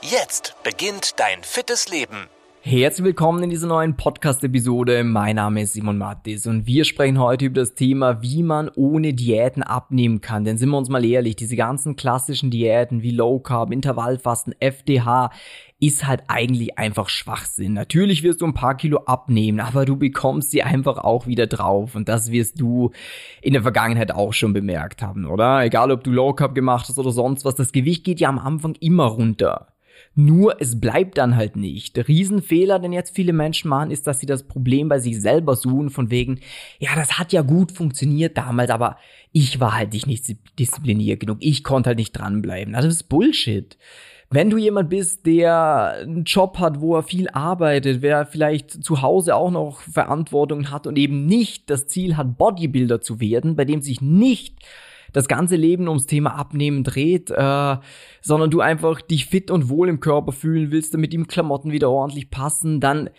Jetzt 0.00 0.54
beginnt 0.62 1.18
dein 1.18 1.42
fittes 1.42 1.88
Leben. 1.88 2.28
Herzlich 2.60 3.04
willkommen 3.04 3.42
in 3.42 3.50
dieser 3.50 3.66
neuen 3.66 3.96
Podcast-Episode. 3.96 5.02
Mein 5.02 5.36
Name 5.36 5.62
ist 5.62 5.72
Simon 5.72 5.98
Mattis 5.98 6.46
und 6.46 6.68
wir 6.68 6.84
sprechen 6.84 7.18
heute 7.18 7.46
über 7.46 7.60
das 7.60 7.74
Thema, 7.74 8.22
wie 8.22 8.44
man 8.44 8.70
ohne 8.76 9.12
Diäten 9.12 9.64
abnehmen 9.64 10.20
kann. 10.20 10.44
Denn 10.44 10.56
sind 10.56 10.68
wir 10.68 10.78
uns 10.78 10.88
mal 10.88 11.04
ehrlich, 11.04 11.34
diese 11.34 11.56
ganzen 11.56 11.96
klassischen 11.96 12.52
Diäten 12.52 13.02
wie 13.02 13.10
Low 13.10 13.40
Carb, 13.40 13.72
Intervallfasten, 13.72 14.54
FDH 14.60 15.32
ist 15.80 16.06
halt 16.06 16.22
eigentlich 16.28 16.78
einfach 16.78 17.08
Schwachsinn. 17.08 17.72
Natürlich 17.72 18.22
wirst 18.22 18.40
du 18.40 18.46
ein 18.46 18.54
paar 18.54 18.76
Kilo 18.76 18.98
abnehmen, 18.98 19.58
aber 19.58 19.84
du 19.84 19.96
bekommst 19.96 20.52
sie 20.52 20.62
einfach 20.62 20.98
auch 20.98 21.26
wieder 21.26 21.48
drauf 21.48 21.96
und 21.96 22.08
das 22.08 22.30
wirst 22.30 22.60
du 22.60 22.92
in 23.42 23.52
der 23.52 23.62
Vergangenheit 23.62 24.12
auch 24.12 24.32
schon 24.32 24.52
bemerkt 24.52 25.02
haben, 25.02 25.26
oder? 25.26 25.64
Egal 25.64 25.90
ob 25.90 26.04
du 26.04 26.12
Low 26.12 26.34
Carb 26.34 26.54
gemacht 26.54 26.88
hast 26.88 27.00
oder 27.00 27.10
sonst 27.10 27.44
was, 27.44 27.56
das 27.56 27.72
Gewicht 27.72 28.04
geht 28.04 28.20
ja 28.20 28.28
am 28.28 28.38
Anfang 28.38 28.76
immer 28.80 29.06
runter. 29.06 29.66
Nur 30.14 30.60
es 30.60 30.80
bleibt 30.80 31.18
dann 31.18 31.36
halt 31.36 31.56
nicht. 31.56 31.96
Der 31.96 32.08
Riesenfehler, 32.08 32.78
den 32.78 32.92
jetzt 32.92 33.14
viele 33.14 33.32
Menschen 33.32 33.68
machen, 33.68 33.90
ist, 33.90 34.06
dass 34.06 34.20
sie 34.20 34.26
das 34.26 34.48
Problem 34.48 34.88
bei 34.88 34.98
sich 34.98 35.20
selber 35.20 35.54
suchen, 35.56 35.90
von 35.90 36.10
wegen, 36.10 36.40
ja, 36.78 36.94
das 36.96 37.18
hat 37.18 37.32
ja 37.32 37.42
gut 37.42 37.72
funktioniert 37.72 38.36
damals, 38.36 38.70
aber 38.70 38.96
ich 39.32 39.60
war 39.60 39.76
halt 39.76 39.92
nicht 39.92 40.36
diszipliniert 40.58 41.20
genug. 41.20 41.38
Ich 41.40 41.62
konnte 41.62 41.88
halt 41.88 41.98
nicht 41.98 42.12
dranbleiben. 42.12 42.74
Also 42.74 42.88
das 42.88 42.96
ist 42.96 43.08
Bullshit. 43.08 43.76
Wenn 44.30 44.50
du 44.50 44.58
jemand 44.58 44.90
bist, 44.90 45.24
der 45.24 45.94
einen 46.02 46.24
Job 46.24 46.58
hat, 46.58 46.80
wo 46.80 46.96
er 46.96 47.02
viel 47.02 47.30
arbeitet, 47.30 48.02
wer 48.02 48.26
vielleicht 48.26 48.84
zu 48.84 49.00
Hause 49.00 49.34
auch 49.34 49.50
noch 49.50 49.80
Verantwortung 49.80 50.70
hat 50.70 50.86
und 50.86 50.98
eben 50.98 51.24
nicht 51.24 51.70
das 51.70 51.86
Ziel 51.86 52.16
hat, 52.18 52.36
Bodybuilder 52.36 53.00
zu 53.00 53.20
werden, 53.20 53.56
bei 53.56 53.64
dem 53.64 53.80
sich 53.80 54.02
nicht 54.02 54.56
das 55.12 55.28
ganze 55.28 55.56
Leben 55.56 55.88
ums 55.88 56.06
Thema 56.06 56.34
Abnehmen 56.34 56.84
dreht, 56.84 57.30
äh, 57.30 57.76
sondern 58.20 58.50
du 58.50 58.60
einfach 58.60 59.00
dich 59.00 59.26
fit 59.26 59.50
und 59.50 59.68
wohl 59.68 59.88
im 59.88 60.00
Körper 60.00 60.32
fühlen 60.32 60.70
willst, 60.70 60.94
damit 60.94 61.12
die 61.12 61.22
Klamotten 61.24 61.72
wieder 61.72 61.90
ordentlich 61.90 62.30
passen, 62.30 62.80
dann 62.80 63.10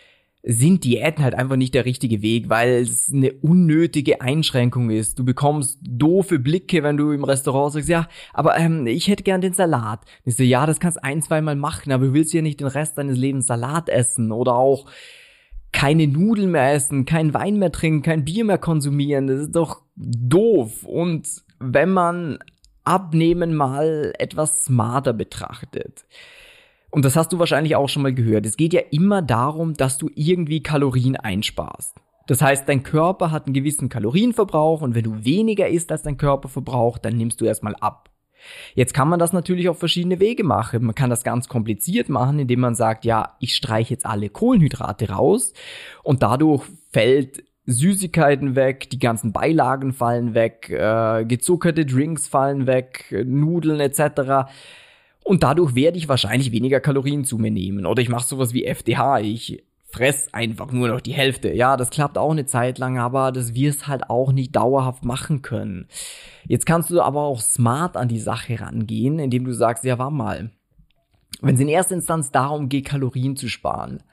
sind 0.42 0.86
Diäten 0.86 1.24
halt 1.24 1.36
einfach 1.36 1.58
nicht 1.58 1.74
der 1.74 1.86
richtige 1.86 2.22
Weg, 2.22 2.50
weil 2.50 2.76
es 2.76 3.12
eine 3.14 3.34
unnötige 3.34 4.22
Einschränkung 4.22 4.90
ist. 4.90 5.20
Du 5.20 5.26
bekommst 5.26 5.80
doofe 5.82 6.40
Blicke, 6.40 6.82
wenn 6.82 6.96
du 6.96 7.12
im 7.12 7.26
Restaurant 7.26 7.74
sagst, 7.74 7.90
ja, 7.90 8.08
aber 8.34 8.58
ähm, 8.58 8.88
ich 8.88 9.10
hätte 9.10 9.24
gern 9.24 9.42
den 9.42 9.54
Salat. 9.54 10.00
Ich 10.24 10.38
so, 10.38 10.44
ja, 10.44 10.66
das 10.66 10.80
kannst 10.80 10.98
du 10.98 11.04
ein, 11.04 11.22
zweimal 11.22 11.58
machen, 11.58 11.92
aber 11.92 12.08
du 12.08 12.14
willst 12.14 12.34
ja 12.34 12.42
nicht 12.42 12.62
den 12.62 12.68
Rest 12.68 12.98
deines 12.98 13.18
Lebens 13.18 13.48
Salat 13.48 13.90
essen 13.90 14.32
oder 14.32 14.56
auch 14.56 14.86
keine 15.72 16.08
Nudeln 16.08 16.52
mehr 16.52 16.74
essen, 16.74 17.06
kein 17.06 17.34
Wein 17.34 17.60
mehr 17.60 17.72
trinken, 17.72 18.02
kein 18.02 18.26
Bier 18.26 18.46
mehr 18.46 18.58
konsumieren. 18.58 19.28
Das 19.28 19.42
ist 19.42 19.56
doch 19.56 19.82
doof. 19.96 20.84
Und 20.84 21.28
wenn 21.60 21.90
man 21.90 22.40
Abnehmen 22.84 23.56
mal 23.56 24.14
etwas 24.18 24.66
smarter 24.66 25.14
betrachtet. 25.14 26.06
Und 26.90 27.06
das 27.06 27.16
hast 27.16 27.32
du 27.32 27.40
wahrscheinlich 27.40 27.76
auch 27.76 27.90
schon 27.90 28.02
mal 28.02 28.14
gehört. 28.14 28.46
Es 28.46 28.58
geht 28.58 28.74
ja 28.74 28.82
immer 28.92 29.22
darum, 29.22 29.76
dass 29.76 29.98
du 29.98 30.10
irgendwie 30.16 30.64
Kalorien 30.64 31.16
einsparst. 31.16 31.96
Das 32.26 32.42
heißt, 32.42 32.68
dein 32.68 32.84
Körper 32.84 33.32
hat 33.32 33.46
einen 33.46 33.54
gewissen 33.54 33.90
Kalorienverbrauch 33.90 34.82
und 34.82 34.96
wenn 34.96 35.04
du 35.04 35.24
weniger 35.24 35.68
isst 35.68 35.92
als 35.92 36.04
dein 36.04 36.18
Körper 36.18 36.48
verbraucht, 36.48 37.06
dann 37.06 37.18
nimmst 37.18 37.42
du 37.42 37.46
erstmal 37.46 37.76
ab. 37.76 38.10
Jetzt 38.74 38.94
kann 38.94 39.10
man 39.10 39.20
das 39.20 39.34
natürlich 39.34 39.68
auf 39.70 39.80
verschiedene 39.80 40.20
Wege 40.20 40.44
machen. 40.44 40.86
Man 40.86 40.96
kann 40.96 41.10
das 41.10 41.24
ganz 41.24 41.48
kompliziert 41.48 42.10
machen, 42.10 42.40
indem 42.40 42.62
man 42.62 42.76
sagt, 42.76 43.06
ja, 43.06 43.36
ich 43.40 43.56
streiche 43.56 43.94
jetzt 43.94 44.06
alle 44.06 44.30
Kohlenhydrate 44.30 45.10
raus 45.10 45.54
und 46.04 46.24
dadurch 46.24 46.64
fällt 46.92 47.44
Süßigkeiten 47.70 48.56
weg, 48.56 48.90
die 48.90 49.00
ganzen 49.00 49.32
Beilagen 49.32 49.94
fallen 49.94 50.34
weg, 50.34 50.70
äh, 50.70 51.26
gezuckerte 51.26 51.86
Drinks 51.86 52.28
fallen 52.28 52.68
weg, 52.68 53.06
Nudeln 53.26 53.80
etc. 53.80 54.50
Und 55.24 55.44
dadurch 55.44 55.76
werde 55.76 55.98
ich 55.98 56.10
wahrscheinlich 56.10 56.52
weniger 56.52 56.80
Kalorien 56.80 57.24
zu 57.24 57.38
mir 57.38 57.52
nehmen. 57.52 57.86
Oder 57.86 58.02
ich 58.02 58.10
mache 58.10 58.28
sowas 58.28 58.54
wie 58.54 58.66
FDH. 58.66 59.20
Ich 59.20 59.64
fress 59.92 60.34
einfach 60.34 60.72
nur 60.72 60.88
noch 60.88 61.02
die 61.02 61.14
Hälfte. 61.14 61.52
Ja, 61.54 61.78
das 61.78 61.90
klappt 61.90 62.18
auch 62.18 62.32
eine 62.32 62.46
Zeit 62.46 62.78
lang, 62.78 62.98
aber 62.98 63.32
das 63.32 63.54
wirst 63.54 63.88
halt 63.88 64.10
auch 64.10 64.32
nicht 64.32 64.56
dauerhaft 64.56 65.04
machen 65.04 65.42
können. 65.42 65.88
Jetzt 66.48 66.66
kannst 66.66 66.90
du 66.90 67.02
aber 67.02 67.22
auch 67.22 67.42
smart 67.42 67.98
an 67.98 68.08
die 68.08 68.20
Sache 68.20 68.60
rangehen, 68.60 69.20
indem 69.20 69.46
du 69.46 69.54
sagst, 69.54 69.84
ja, 69.84 69.98
war 69.98 70.12
mal. 70.12 70.52
Wenn 71.42 71.56
es 71.56 71.62
in 71.62 71.68
erster 71.68 71.96
Instanz 71.96 72.32
darum 72.32 72.70
geht, 72.70 72.86
Kalorien 72.86 73.36
zu 73.36 73.48
sparen, 73.48 74.04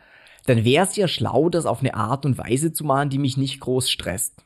dann 0.46 0.64
wäre 0.64 0.84
es 0.84 0.96
ja 0.96 1.08
schlau, 1.08 1.48
das 1.48 1.66
auf 1.66 1.80
eine 1.80 1.94
Art 1.94 2.24
und 2.24 2.38
Weise 2.38 2.72
zu 2.72 2.84
machen, 2.84 3.10
die 3.10 3.18
mich 3.18 3.36
nicht 3.36 3.60
groß 3.60 3.90
stresst. 3.90 4.44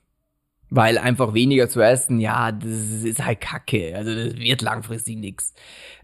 Weil 0.73 0.99
einfach 0.99 1.35
weniger 1.35 1.69
zu 1.69 1.81
essen, 1.81 2.21
ja, 2.21 2.53
das 2.53 2.71
ist 2.71 3.25
halt 3.25 3.41
Kacke. 3.41 3.93
Also 3.97 4.15
das 4.15 4.37
wird 4.37 4.63
langfristig 4.63 5.17
nix. 5.17 5.53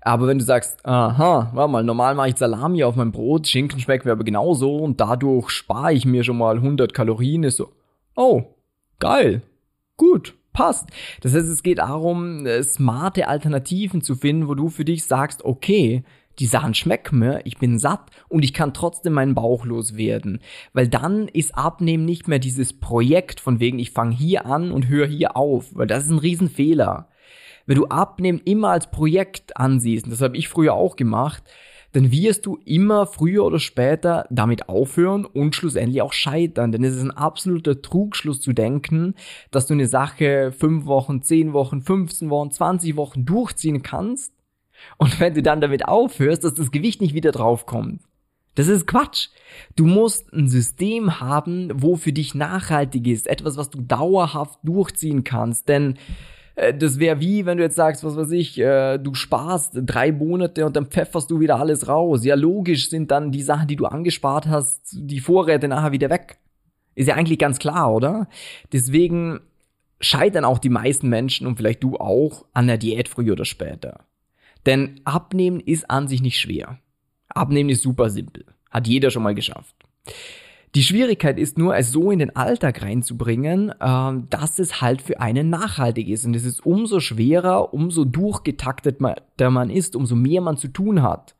Aber 0.00 0.26
wenn 0.26 0.38
du 0.38 0.44
sagst, 0.44 0.84
aha, 0.84 1.50
warte 1.54 1.70
mal, 1.70 1.84
normal 1.84 2.16
mache 2.16 2.30
ich 2.30 2.36
Salami 2.36 2.82
auf 2.82 2.96
meinem 2.96 3.12
Brot, 3.12 3.46
Schinken 3.46 3.78
schmeckt 3.78 4.04
mir 4.04 4.12
aber 4.12 4.24
genauso 4.24 4.76
und 4.78 5.00
dadurch 5.00 5.50
spare 5.50 5.92
ich 5.92 6.04
mir 6.04 6.24
schon 6.24 6.38
mal 6.38 6.56
100 6.56 6.92
Kalorien, 6.92 7.44
ist 7.44 7.58
so, 7.58 7.70
oh, 8.16 8.42
geil, 8.98 9.42
gut, 9.96 10.34
passt. 10.52 10.88
Das 11.20 11.32
heißt, 11.32 11.46
es 11.46 11.62
geht 11.62 11.78
darum, 11.78 12.44
äh, 12.46 12.62
smarte 12.64 13.28
Alternativen 13.28 14.02
zu 14.02 14.16
finden, 14.16 14.48
wo 14.48 14.54
du 14.54 14.68
für 14.68 14.84
dich 14.84 15.04
sagst, 15.04 15.44
okay, 15.44 16.02
die 16.38 16.46
Sachen 16.46 16.74
schmecken 16.74 17.18
mir, 17.18 17.40
ich 17.44 17.58
bin 17.58 17.78
satt 17.78 18.10
und 18.28 18.44
ich 18.44 18.52
kann 18.52 18.74
trotzdem 18.74 19.14
meinen 19.14 19.34
Bauch 19.34 19.64
loswerden. 19.64 20.40
Weil 20.72 20.88
dann 20.88 21.28
ist 21.28 21.56
Abnehmen 21.56 22.04
nicht 22.04 22.28
mehr 22.28 22.38
dieses 22.38 22.78
Projekt 22.78 23.40
von 23.40 23.60
wegen, 23.60 23.78
ich 23.78 23.92
fange 23.92 24.14
hier 24.14 24.46
an 24.46 24.70
und 24.70 24.88
höre 24.88 25.06
hier 25.06 25.36
auf, 25.36 25.74
weil 25.74 25.86
das 25.86 26.04
ist 26.04 26.10
ein 26.10 26.18
Riesenfehler. 26.18 27.08
Wenn 27.66 27.76
du 27.76 27.86
Abnehmen 27.86 28.40
immer 28.44 28.68
als 28.68 28.90
Projekt 28.90 29.56
ansiehst, 29.56 30.04
und 30.04 30.12
das 30.12 30.20
habe 30.20 30.36
ich 30.36 30.48
früher 30.48 30.74
auch 30.74 30.96
gemacht, 30.96 31.42
dann 31.92 32.12
wirst 32.12 32.44
du 32.44 32.58
immer 32.66 33.06
früher 33.06 33.44
oder 33.44 33.58
später 33.58 34.26
damit 34.30 34.68
aufhören 34.68 35.24
und 35.24 35.54
schlussendlich 35.54 36.02
auch 36.02 36.12
scheitern. 36.12 36.70
Denn 36.70 36.84
es 36.84 36.94
ist 36.94 37.02
ein 37.02 37.10
absoluter 37.10 37.80
Trugschluss 37.80 38.40
zu 38.42 38.52
denken, 38.52 39.14
dass 39.50 39.66
du 39.66 39.72
eine 39.72 39.86
Sache 39.86 40.52
fünf 40.52 40.84
Wochen, 40.84 41.22
zehn 41.22 41.54
Wochen, 41.54 41.80
15 41.80 42.28
Wochen, 42.28 42.50
20 42.50 42.96
Wochen 42.96 43.24
durchziehen 43.24 43.82
kannst 43.82 44.35
und 44.98 45.20
wenn 45.20 45.34
du 45.34 45.42
dann 45.42 45.60
damit 45.60 45.86
aufhörst, 45.86 46.44
dass 46.44 46.54
das 46.54 46.70
Gewicht 46.70 47.00
nicht 47.00 47.14
wieder 47.14 47.32
draufkommt. 47.32 48.02
Das 48.56 48.68
ist 48.68 48.86
Quatsch. 48.86 49.28
Du 49.76 49.84
musst 49.84 50.32
ein 50.32 50.48
System 50.48 51.20
haben, 51.20 51.70
wo 51.74 51.96
für 51.96 52.12
dich 52.12 52.34
nachhaltig 52.34 53.06
ist. 53.06 53.26
Etwas, 53.26 53.56
was 53.58 53.70
du 53.70 53.82
dauerhaft 53.82 54.58
durchziehen 54.62 55.24
kannst. 55.24 55.68
Denn 55.68 55.98
äh, 56.56 56.74
das 56.74 56.98
wäre 56.98 57.20
wie, 57.20 57.46
wenn 57.46 57.58
du 57.58 57.62
jetzt 57.62 57.76
sagst, 57.76 58.02
was 58.02 58.16
weiß 58.16 58.30
ich, 58.32 58.58
äh, 58.58 58.98
du 58.98 59.14
sparst 59.14 59.72
drei 59.74 60.10
Monate 60.10 60.64
und 60.64 60.74
dann 60.74 60.86
pfefferst 60.86 61.30
du 61.30 61.38
wieder 61.38 61.60
alles 61.60 61.86
raus. 61.86 62.24
Ja, 62.24 62.34
logisch 62.34 62.88
sind 62.88 63.10
dann 63.10 63.30
die 63.30 63.42
Sachen, 63.42 63.68
die 63.68 63.76
du 63.76 63.84
angespart 63.84 64.46
hast, 64.46 64.96
die 64.98 65.20
Vorräte 65.20 65.68
nachher 65.68 65.92
wieder 65.92 66.10
weg. 66.10 66.38
Ist 66.94 67.08
ja 67.08 67.14
eigentlich 67.14 67.38
ganz 67.38 67.58
klar, 67.58 67.92
oder? 67.92 68.26
Deswegen 68.72 69.40
scheitern 70.00 70.46
auch 70.46 70.58
die 70.58 70.70
meisten 70.70 71.08
Menschen 71.10 71.46
und 71.46 71.56
vielleicht 71.56 71.82
du 71.82 71.96
auch 71.98 72.46
an 72.54 72.66
der 72.66 72.78
Diät 72.78 73.08
früher 73.08 73.34
oder 73.34 73.44
später. 73.44 74.06
Denn 74.64 75.00
abnehmen 75.04 75.60
ist 75.60 75.90
an 75.90 76.08
sich 76.08 76.22
nicht 76.22 76.40
schwer. 76.40 76.78
Abnehmen 77.28 77.70
ist 77.70 77.82
super 77.82 78.10
simpel. 78.10 78.44
Hat 78.70 78.86
jeder 78.86 79.10
schon 79.10 79.22
mal 79.22 79.34
geschafft. 79.34 79.74
Die 80.74 80.82
Schwierigkeit 80.82 81.38
ist 81.38 81.56
nur, 81.56 81.74
es 81.74 81.90
so 81.90 82.10
in 82.10 82.18
den 82.18 82.36
Alltag 82.36 82.82
reinzubringen, 82.82 83.70
äh, 83.70 84.12
dass 84.28 84.58
es 84.58 84.80
halt 84.80 85.00
für 85.00 85.20
einen 85.20 85.48
nachhaltig 85.48 86.08
ist. 86.08 86.26
Und 86.26 86.36
es 86.36 86.44
ist 86.44 86.66
umso 86.66 87.00
schwerer, 87.00 87.72
umso 87.72 88.04
durchgetakteter 88.04 89.50
man 89.50 89.70
ist, 89.70 89.96
umso 89.96 90.16
mehr 90.16 90.42
man 90.42 90.56
zu 90.56 90.68
tun 90.68 91.02
hat. 91.02 91.34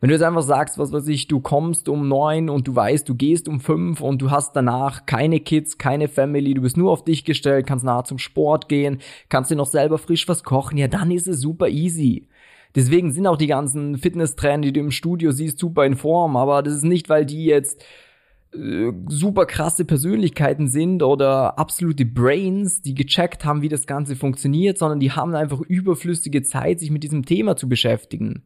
Wenn 0.00 0.08
du 0.08 0.14
jetzt 0.14 0.24
einfach 0.24 0.42
sagst, 0.42 0.76
was 0.78 0.92
weiß 0.92 1.06
ich, 1.08 1.28
du 1.28 1.40
kommst 1.40 1.88
um 1.88 2.08
neun 2.08 2.50
und 2.50 2.66
du 2.66 2.74
weißt, 2.74 3.08
du 3.08 3.14
gehst 3.14 3.48
um 3.48 3.60
fünf 3.60 4.00
und 4.00 4.20
du 4.20 4.30
hast 4.30 4.54
danach 4.56 5.06
keine 5.06 5.40
Kids, 5.40 5.78
keine 5.78 6.08
Family, 6.08 6.54
du 6.54 6.62
bist 6.62 6.76
nur 6.76 6.90
auf 6.90 7.04
dich 7.04 7.24
gestellt, 7.24 7.66
kannst 7.66 7.84
nachher 7.84 8.04
zum 8.04 8.18
Sport 8.18 8.68
gehen, 8.68 8.98
kannst 9.28 9.50
dir 9.50 9.56
noch 9.56 9.66
selber 9.66 9.98
frisch 9.98 10.28
was 10.28 10.42
kochen, 10.42 10.78
ja, 10.78 10.88
dann 10.88 11.10
ist 11.10 11.28
es 11.28 11.40
super 11.40 11.68
easy. 11.68 12.26
Deswegen 12.74 13.12
sind 13.12 13.26
auch 13.26 13.36
die 13.36 13.46
ganzen 13.46 13.98
Fitnesstrainer, 13.98 14.62
die 14.62 14.72
du 14.72 14.80
im 14.80 14.90
Studio 14.90 15.30
siehst, 15.30 15.58
super 15.58 15.84
in 15.86 15.96
Form. 15.96 16.36
Aber 16.36 16.62
das 16.62 16.74
ist 16.74 16.84
nicht, 16.84 17.08
weil 17.08 17.24
die 17.24 17.44
jetzt 17.44 17.84
äh, 18.54 18.92
super 19.08 19.46
krasse 19.46 19.84
Persönlichkeiten 19.84 20.68
sind 20.68 21.02
oder 21.02 21.58
absolute 21.58 22.04
Brains, 22.04 22.82
die 22.82 22.94
gecheckt 22.94 23.44
haben, 23.44 23.62
wie 23.62 23.68
das 23.68 23.86
Ganze 23.86 24.16
funktioniert, 24.16 24.78
sondern 24.78 25.00
die 25.00 25.12
haben 25.12 25.34
einfach 25.34 25.60
überflüssige 25.60 26.42
Zeit, 26.42 26.80
sich 26.80 26.90
mit 26.90 27.04
diesem 27.04 27.24
Thema 27.24 27.56
zu 27.56 27.68
beschäftigen. 27.68 28.42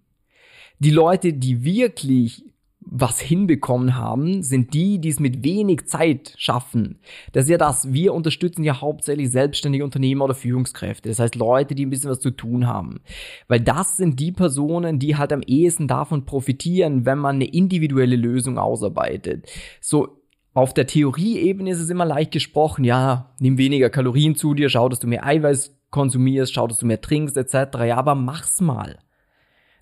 Die 0.79 0.91
Leute, 0.91 1.33
die 1.33 1.65
wirklich 1.65 2.45
was 2.91 3.21
hinbekommen 3.21 3.97
haben, 3.97 4.43
sind 4.43 4.73
die, 4.73 4.99
die 4.99 5.11
es 5.11 5.21
mit 5.21 5.45
wenig 5.45 5.87
Zeit 5.87 6.35
schaffen. 6.37 6.99
Das 7.33 7.45
ist 7.45 7.51
ja 7.51 7.59
das, 7.59 7.93
wir 7.93 8.15
unterstützen 8.15 8.65
ja 8.65 8.81
hauptsächlich 8.81 9.31
selbstständige 9.31 9.85
Unternehmer 9.85 10.25
oder 10.25 10.35
Führungskräfte. 10.35 11.09
Das 11.09 11.19
heißt 11.19 11.35
Leute, 11.35 11.75
die 11.75 11.85
ein 11.85 11.91
bisschen 11.91 12.11
was 12.11 12.21
zu 12.21 12.31
tun 12.31 12.67
haben. 12.67 13.01
Weil 13.47 13.61
das 13.61 13.97
sind 13.97 14.21
die 14.21 14.33
Personen, 14.33 14.99
die 14.99 15.17
halt 15.17 15.33
am 15.33 15.43
ehesten 15.43 15.87
davon 15.87 16.25
profitieren, 16.25 17.05
wenn 17.05 17.19
man 17.19 17.37
eine 17.37 17.47
individuelle 17.47 18.17
Lösung 18.17 18.59
ausarbeitet. 18.59 19.47
So 19.81 20.19
auf 20.55 20.73
der 20.73 20.87
Theorieebene 20.87 21.71
ist 21.71 21.81
es 21.81 21.91
immer 21.91 22.05
leicht 22.05 22.33
gesprochen, 22.33 22.85
ja, 22.85 23.35
nimm 23.39 23.59
weniger 23.59 23.91
Kalorien 23.91 24.35
zu 24.35 24.55
dir, 24.55 24.69
schau, 24.69 24.89
dass 24.89 24.99
du 24.99 25.07
mehr 25.07 25.25
Eiweiß 25.25 25.79
konsumierst, 25.91 26.53
schau, 26.53 26.67
dass 26.67 26.79
du 26.79 26.87
mehr 26.87 27.01
trinkst, 27.01 27.37
etc. 27.37 27.79
Ja, 27.87 27.97
aber 27.97 28.15
mach's 28.15 28.61
mal. 28.61 28.99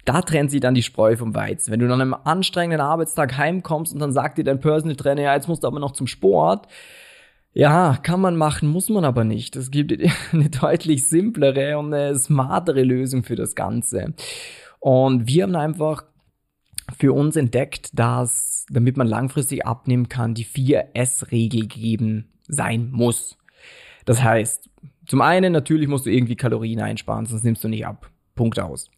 Da 0.07 0.23
trennt 0.23 0.53
sich 0.53 0.61
dann 0.61 0.75
die 0.75 0.85
Spreu 0.85 1.17
vom 1.17 1.35
Weizen. 1.35 1.73
Wenn 1.73 1.81
du 1.81 1.87
nach 1.87 1.99
einem 1.99 2.15
anstrengenden 2.15 2.81
Arbeitstag 2.81 3.37
heimkommst 3.37 3.93
und 3.93 3.99
dann 3.99 4.13
sagt 4.13 4.39
dir 4.39 4.45
dein 4.45 4.61
Personal 4.61 4.97
Trainer, 4.97 5.23
ja, 5.23 5.35
jetzt 5.35 5.49
musst 5.49 5.65
du 5.65 5.67
aber 5.67 5.81
noch 5.81 5.91
zum 5.91 6.07
Sport. 6.07 6.69
Ja, 7.53 7.99
kann 8.03 8.21
man 8.21 8.37
machen, 8.37 8.69
muss 8.69 8.89
man 8.89 9.05
aber 9.05 9.25
nicht. 9.25 9.57
Es 9.57 9.71
gibt 9.71 9.93
eine 10.33 10.49
deutlich 10.49 11.09
simplere 11.09 11.77
und 11.77 11.93
eine 11.93 12.15
smartere 12.15 12.85
Lösung 12.85 13.25
für 13.25 13.35
das 13.35 13.57
Ganze. 13.57 14.15
Und 14.79 15.27
wir 15.27 15.43
haben 15.43 15.57
einfach 15.57 16.05
für 16.97 17.13
uns 17.13 17.35
entdeckt, 17.35 17.99
dass, 17.99 18.65
damit 18.71 18.97
man 18.97 19.09
langfristig 19.09 19.67
abnehmen 19.67 20.09
kann, 20.09 20.35
die 20.35 20.47
4S-Regel 20.47 21.63
gegeben 21.63 22.29
sein 22.47 22.91
muss. 22.93 23.37
Das 24.05 24.23
heißt, 24.23 24.71
zum 25.07 25.21
einen 25.21 25.53
natürlich 25.53 25.89
musst 25.89 26.07
du 26.07 26.11
irgendwie 26.11 26.37
Kalorien 26.37 26.81
einsparen, 26.81 27.27
sonst 27.27 27.43
nimmst 27.43 27.65
du 27.65 27.69
nicht 27.69 27.87
ab. 27.87 28.09
Punkt 28.37 28.61
aus. 28.61 28.89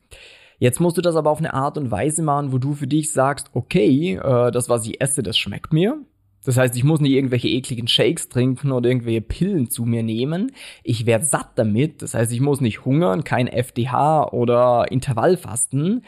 Jetzt 0.58 0.80
musst 0.80 0.96
du 0.96 1.02
das 1.02 1.16
aber 1.16 1.30
auf 1.30 1.38
eine 1.38 1.54
Art 1.54 1.78
und 1.78 1.90
Weise 1.90 2.22
machen, 2.22 2.52
wo 2.52 2.58
du 2.58 2.74
für 2.74 2.86
dich 2.86 3.12
sagst, 3.12 3.50
okay, 3.52 4.16
äh, 4.16 4.50
das, 4.50 4.68
was 4.68 4.86
ich 4.86 5.00
esse, 5.00 5.22
das 5.22 5.38
schmeckt 5.38 5.72
mir. 5.72 5.98
Das 6.44 6.56
heißt, 6.56 6.76
ich 6.76 6.84
muss 6.84 7.00
nicht 7.00 7.12
irgendwelche 7.12 7.48
ekligen 7.48 7.88
Shakes 7.88 8.28
trinken 8.28 8.72
oder 8.72 8.88
irgendwelche 8.88 9.20
Pillen 9.20 9.70
zu 9.70 9.84
mir 9.84 10.02
nehmen. 10.02 10.52
Ich 10.82 11.04
werde 11.04 11.26
satt 11.26 11.50
damit. 11.56 12.02
Das 12.02 12.14
heißt, 12.14 12.32
ich 12.32 12.40
muss 12.40 12.60
nicht 12.60 12.84
hungern, 12.84 13.24
kein 13.24 13.48
FDH 13.48 14.28
oder 14.32 14.86
Intervallfasten. 14.90 16.04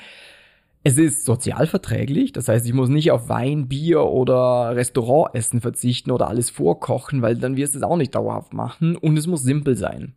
Es 0.82 0.96
ist 0.96 1.26
sozial 1.26 1.66
verträglich, 1.66 2.32
das 2.32 2.48
heißt, 2.48 2.66
ich 2.66 2.72
muss 2.72 2.88
nicht 2.88 3.10
auf 3.10 3.28
Wein, 3.28 3.68
Bier 3.68 4.04
oder 4.04 4.74
Restaurantessen 4.74 5.60
verzichten 5.60 6.10
oder 6.10 6.28
alles 6.28 6.48
vorkochen, 6.48 7.20
weil 7.20 7.36
dann 7.36 7.56
wirst 7.56 7.74
du 7.74 7.78
es 7.78 7.84
auch 7.84 7.98
nicht 7.98 8.14
dauerhaft 8.14 8.54
machen 8.54 8.96
und 8.96 9.18
es 9.18 9.26
muss 9.26 9.42
simpel 9.42 9.76
sein. 9.76 10.14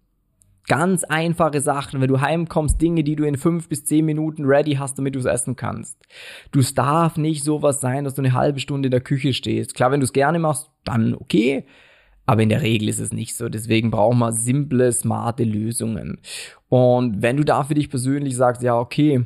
Ganz 0.67 1.03
einfache 1.03 1.59
Sachen, 1.59 1.99
wenn 1.99 2.07
du 2.07 2.21
heimkommst, 2.21 2.81
Dinge, 2.81 3.03
die 3.03 3.17
du 3.17 3.25
in 3.25 3.37
fünf 3.37 3.67
bis 3.67 3.83
zehn 3.83 4.05
Minuten 4.05 4.45
ready 4.45 4.75
hast, 4.75 4.97
damit 4.97 5.15
du 5.15 5.19
es 5.19 5.25
essen 5.25 5.57
kannst. 5.57 5.97
Du 6.51 6.61
darf 6.61 7.17
nicht 7.17 7.43
sowas 7.43 7.81
sein, 7.81 8.05
dass 8.05 8.15
du 8.15 8.21
eine 8.21 8.33
halbe 8.33 8.59
Stunde 8.59 8.87
in 8.87 8.91
der 8.91 9.01
Küche 9.01 9.33
stehst. 9.33 9.75
Klar, 9.75 9.91
wenn 9.91 9.99
du 9.99 10.05
es 10.05 10.13
gerne 10.13 10.39
machst, 10.39 10.69
dann 10.85 11.15
okay. 11.15 11.65
Aber 12.25 12.41
in 12.41 12.49
der 12.49 12.61
Regel 12.61 12.87
ist 12.87 12.99
es 12.99 13.11
nicht 13.11 13.35
so. 13.35 13.49
Deswegen 13.49 13.91
brauchen 13.91 14.19
wir 14.19 14.31
simple, 14.31 14.89
smarte 14.93 15.43
Lösungen. 15.43 16.19
Und 16.69 17.21
wenn 17.21 17.35
du 17.35 17.43
da 17.43 17.63
für 17.63 17.73
dich 17.73 17.89
persönlich 17.89 18.35
sagst, 18.37 18.63
ja, 18.63 18.79
okay, 18.79 19.25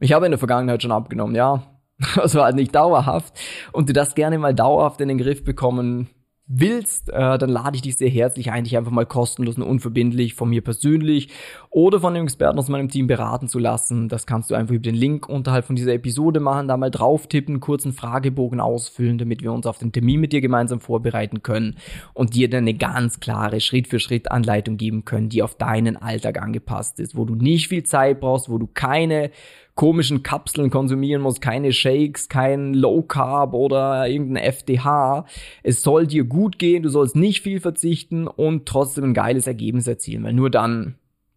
ich 0.00 0.12
habe 0.12 0.26
in 0.26 0.32
der 0.32 0.38
Vergangenheit 0.38 0.82
schon 0.82 0.90
abgenommen, 0.90 1.36
ja, 1.36 1.62
das 2.16 2.34
war 2.34 2.44
halt 2.44 2.56
nicht 2.56 2.74
dauerhaft. 2.74 3.38
Und 3.72 3.88
du 3.88 3.92
das 3.92 4.16
gerne 4.16 4.38
mal 4.38 4.54
dauerhaft 4.54 5.00
in 5.00 5.08
den 5.08 5.18
Griff 5.18 5.44
bekommen 5.44 6.08
willst, 6.48 7.08
äh, 7.08 7.38
dann 7.38 7.50
lade 7.50 7.74
ich 7.74 7.82
dich 7.82 7.96
sehr 7.96 8.08
herzlich 8.08 8.52
ein, 8.52 8.64
dich 8.64 8.76
einfach 8.76 8.92
mal 8.92 9.06
kostenlos 9.06 9.56
und 9.56 9.64
unverbindlich 9.64 10.34
von 10.34 10.48
mir 10.48 10.62
persönlich 10.62 11.30
oder 11.70 12.00
von 12.00 12.14
einem 12.14 12.24
Experten 12.24 12.58
aus 12.58 12.68
meinem 12.68 12.88
Team 12.88 13.08
beraten 13.08 13.48
zu 13.48 13.58
lassen. 13.58 14.08
Das 14.08 14.26
kannst 14.26 14.50
du 14.50 14.54
einfach 14.54 14.74
über 14.74 14.82
den 14.82 14.94
Link 14.94 15.28
unterhalb 15.28 15.64
von 15.64 15.74
dieser 15.74 15.94
Episode 15.94 16.38
machen, 16.38 16.68
da 16.68 16.76
mal 16.76 16.90
drauf 16.90 17.26
tippen, 17.26 17.58
kurzen 17.58 17.92
Fragebogen 17.92 18.60
ausfüllen, 18.60 19.18
damit 19.18 19.42
wir 19.42 19.52
uns 19.52 19.66
auf 19.66 19.78
den 19.78 19.90
Termin 19.90 20.20
mit 20.20 20.32
dir 20.32 20.40
gemeinsam 20.40 20.80
vorbereiten 20.80 21.42
können 21.42 21.76
und 22.14 22.34
dir 22.34 22.48
dann 22.48 22.64
eine 22.64 22.74
ganz 22.74 23.18
klare 23.18 23.60
Schritt-für-Schritt-Anleitung 23.60 24.76
geben 24.76 25.04
können, 25.04 25.28
die 25.28 25.42
auf 25.42 25.56
deinen 25.56 25.96
Alltag 25.96 26.40
angepasst 26.40 27.00
ist, 27.00 27.16
wo 27.16 27.24
du 27.24 27.34
nicht 27.34 27.68
viel 27.68 27.82
Zeit 27.82 28.20
brauchst, 28.20 28.48
wo 28.48 28.58
du 28.58 28.68
keine 28.68 29.30
komischen 29.76 30.24
Kapseln 30.24 30.70
konsumieren 30.70 31.22
musst, 31.22 31.40
keine 31.40 31.72
Shakes, 31.72 32.28
kein 32.28 32.74
Low 32.74 33.02
Carb 33.02 33.54
oder 33.54 34.08
irgendein 34.08 34.42
FDH. 34.42 35.26
Es 35.62 35.82
soll 35.82 36.08
dir 36.08 36.24
gut 36.24 36.58
gehen, 36.58 36.82
du 36.82 36.88
sollst 36.88 37.14
nicht 37.14 37.42
viel 37.42 37.60
verzichten 37.60 38.26
und 38.26 38.66
trotzdem 38.66 39.04
ein 39.04 39.14
geiles 39.14 39.46
Ergebnis 39.46 39.86
erzielen, 39.86 40.24
weil 40.24 40.32
nur 40.32 40.50
dann 40.50 40.96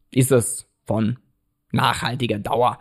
ist 0.10 0.32
es 0.32 0.68
von 0.86 1.20
nachhaltiger 1.72 2.40
Dauer. 2.40 2.80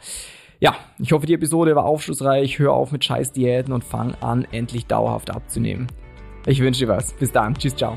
Ja, 0.60 0.76
ich 0.98 1.12
hoffe, 1.12 1.26
die 1.26 1.34
Episode 1.34 1.76
war 1.76 1.84
aufschlussreich. 1.84 2.58
Hör 2.58 2.72
auf 2.72 2.90
mit 2.90 3.04
scheiß 3.04 3.32
Diäten 3.32 3.72
und 3.72 3.84
fang 3.84 4.14
an, 4.20 4.46
endlich 4.50 4.86
dauerhaft 4.86 5.30
abzunehmen. 5.30 5.88
Ich 6.46 6.60
wünsche 6.60 6.86
dir 6.86 6.92
was. 6.92 7.12
Bis 7.12 7.30
dann. 7.30 7.54
Tschüss, 7.54 7.76
ciao. 7.76 7.96